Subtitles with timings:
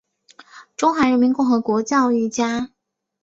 [0.75, 2.71] 中华人民共和国教育家。